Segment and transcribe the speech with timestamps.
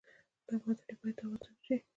[0.47, 1.75] دا معادلې باید توازن شي.